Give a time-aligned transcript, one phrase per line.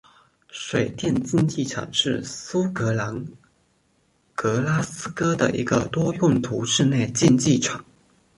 [0.49, 3.23] 水电竞技场是苏格兰
[4.33, 7.85] 格拉斯哥的一个多用途室内竞技场。